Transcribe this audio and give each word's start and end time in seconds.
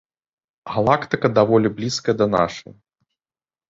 Галактыка 0.77 1.33
даволі 1.37 1.67
блізкая 1.79 2.19
да 2.25 2.33
нашай. 2.41 2.73